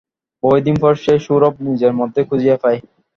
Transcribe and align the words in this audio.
বহুদিন 0.43 0.75
পর 0.81 0.93
সে 0.95 1.03
সেই 1.05 1.19
সৌরভ 1.25 1.53
নিজের 1.67 1.93
মধ্যেই 1.99 2.27
খুঁজিয়া 2.29 2.57
পায়। 2.63 2.79